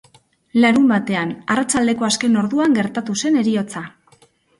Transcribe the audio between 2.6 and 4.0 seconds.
gertatu zen heriotza.